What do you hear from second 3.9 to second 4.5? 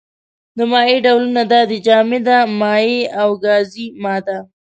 ماده.